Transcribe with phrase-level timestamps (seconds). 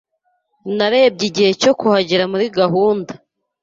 [0.77, 3.13] Narebye igihe cyo kuhagera muri gahunda.